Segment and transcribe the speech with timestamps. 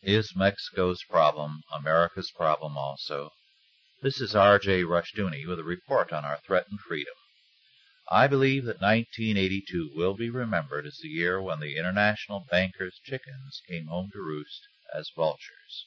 [0.00, 3.32] Is Mexico's problem America's problem also?
[4.00, 4.84] This is R.J.
[4.84, 7.16] Rushdoony with a report on our threatened freedom.
[8.08, 13.60] I believe that 1982 will be remembered as the year when the international bankers' chickens
[13.66, 15.86] came home to roost as vultures.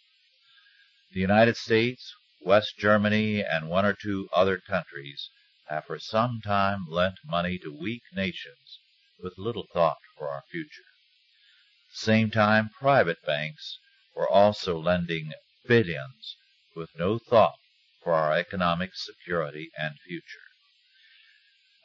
[1.14, 5.30] The United States, West Germany, and one or two other countries
[5.70, 8.80] have for some time lent money to weak nations
[9.20, 10.92] with little thought for our future.
[11.88, 13.80] At the same time private banks
[14.16, 15.32] were also lending
[15.66, 16.36] billions
[16.76, 17.58] with no thought
[18.04, 20.48] for our economic security and future.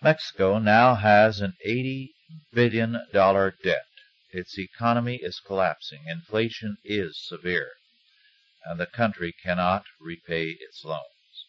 [0.03, 2.09] Mexico now has an $80
[2.53, 3.87] billion debt.
[4.33, 7.73] Its economy is collapsing, inflation is severe,
[8.65, 11.47] and the country cannot repay its loans.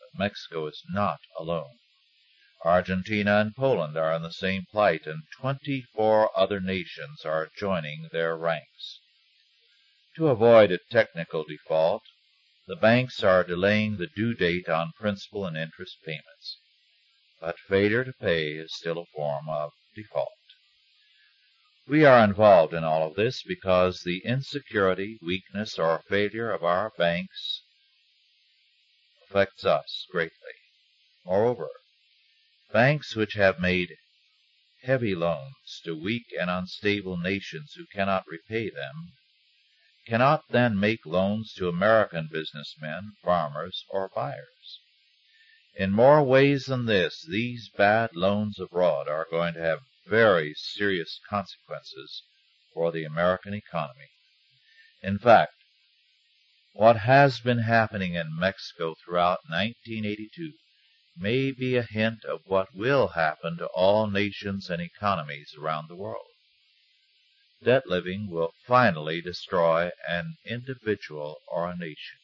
[0.00, 1.78] But Mexico is not alone.
[2.64, 8.08] Argentina and Poland are in the same plight, and twenty four other nations are joining
[8.10, 9.00] their ranks.
[10.16, 12.02] To avoid a technical default,
[12.66, 16.58] the banks are delaying the due date on principal and interest payments.
[17.38, 20.32] But failure to pay is still a form of default.
[21.86, 26.92] We are involved in all of this because the insecurity, weakness, or failure of our
[26.96, 27.60] banks
[29.28, 30.54] affects us greatly.
[31.26, 31.68] Moreover,
[32.72, 33.94] banks which have made
[34.82, 39.12] heavy loans to weak and unstable nations who cannot repay them
[40.06, 44.80] cannot then make loans to American businessmen, farmers, or buyers.
[45.74, 51.20] In more ways than this, these bad loans abroad are going to have very serious
[51.28, 52.22] consequences
[52.72, 54.08] for the American economy.
[55.02, 55.52] In fact,
[56.72, 60.52] what has been happening in Mexico throughout 1982
[61.16, 65.96] may be a hint of what will happen to all nations and economies around the
[65.96, 66.26] world.
[67.66, 72.20] Debt living will finally destroy an individual or a nation.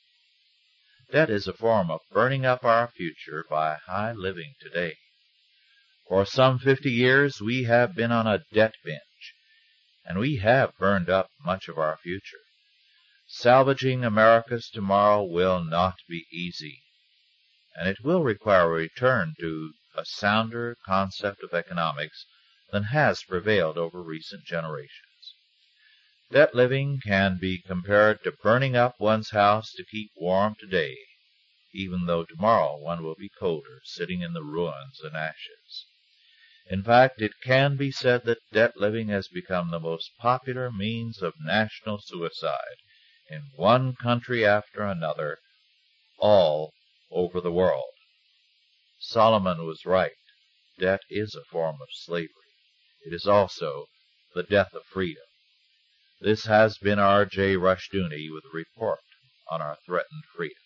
[1.11, 4.99] Debt is a form of burning up our future by high living today.
[6.07, 9.35] For some fifty years we have been on a debt binge,
[10.05, 12.45] and we have burned up much of our future.
[13.27, 16.85] Salvaging America's tomorrow will not be easy,
[17.75, 22.27] and it will require a return to a sounder concept of economics
[22.71, 25.09] than has prevailed over recent generations.
[26.33, 30.97] Debt living can be compared to burning up one's house to keep warm today,
[31.75, 35.87] even though tomorrow one will be colder, sitting in the ruins and ashes.
[36.71, 41.21] In fact, it can be said that debt living has become the most popular means
[41.21, 42.79] of national suicide
[43.29, 45.37] in one country after another,
[46.17, 46.73] all
[47.11, 47.93] over the world.
[48.99, 50.17] Solomon was right.
[50.79, 52.31] Debt is a form of slavery.
[53.05, 53.85] It is also
[54.35, 55.25] the death of freedom.
[56.25, 57.25] This has been R.
[57.27, 57.57] J.
[57.57, 59.01] Rushdoony with a report
[59.51, 60.62] on our threatened freedom.